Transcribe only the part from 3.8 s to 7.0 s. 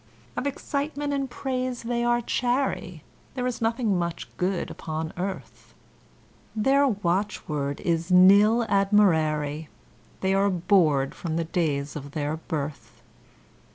much good upon earth; Their